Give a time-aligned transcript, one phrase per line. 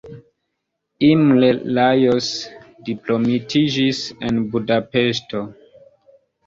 [1.09, 1.49] Imre
[1.79, 2.31] Lajos
[2.91, 5.49] diplomitiĝis en Budapeŝto.